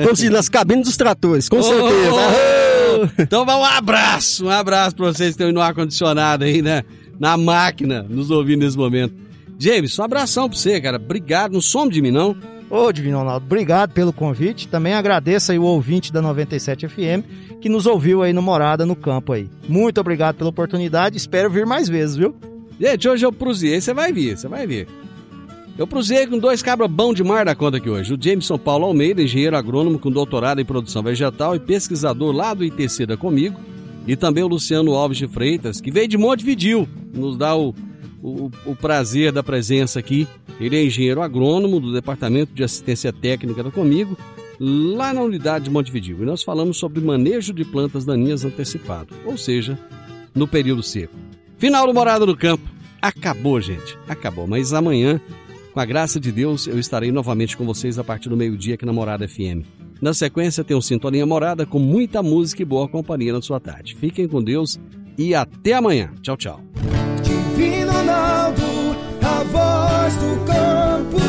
[0.04, 1.90] como se diz, nas cabines dos tratores, com certeza.
[2.12, 3.22] Oh!
[3.24, 6.84] Então vai um abraço, um abraço pra vocês que estão aí no ar-condicionado aí, né?
[7.20, 9.16] Na máquina, nos ouvindo nesse momento.
[9.58, 10.98] James, um abração pra você, cara.
[10.98, 12.38] Obrigado, não some de mim, não.
[12.70, 14.68] Ô, Divino Ronaldo, obrigado pelo convite.
[14.68, 17.26] Também agradeço aí o ouvinte da 97 FM
[17.62, 19.50] que nos ouviu aí no Morada, no campo aí.
[19.68, 21.18] Muito obrigado pela oportunidade.
[21.18, 22.36] Espero vir mais vezes, viu?
[22.80, 24.88] Gente, hoje eu prusiei, você vai ver, você vai ver.
[25.78, 28.14] Eu prusiei com dois cabras bom demais da conta aqui hoje.
[28.14, 32.66] O Jameson Paulo Almeida, engenheiro agrônomo com doutorado em produção vegetal e pesquisador lá do
[32.66, 33.58] ITC da Comigo.
[34.06, 37.74] E também o Luciano Alves de Freitas, que veio de Montevidil, nos dá o,
[38.22, 40.28] o, o prazer da presença aqui.
[40.60, 44.18] Ele é engenheiro agrônomo do Departamento de Assistência Técnica da Comigo,
[44.60, 46.22] lá na unidade de Montevidil.
[46.22, 49.78] E nós falamos sobre manejo de plantas daninhas antecipado, ou seja,
[50.36, 51.16] no período seco.
[51.58, 52.70] Final do Morada no Campo.
[53.02, 53.98] Acabou, gente.
[54.08, 54.48] Acabou.
[54.48, 55.22] Mas amanhã,
[55.74, 58.86] com a graça de Deus, eu estarei novamente com vocês a partir do meio-dia aqui
[58.86, 59.66] na Morada FM.
[60.02, 63.96] Na sequência, tem o Sintonia Morada com muita música e boa companhia na sua tarde.
[63.96, 64.80] Fiquem com Deus
[65.18, 66.12] e até amanhã.
[66.22, 66.62] Tchau, tchau.
[67.22, 68.62] Divino Ronaldo,
[69.22, 71.29] a voz do campo.